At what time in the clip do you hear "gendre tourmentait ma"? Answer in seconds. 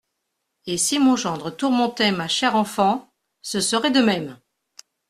1.15-2.27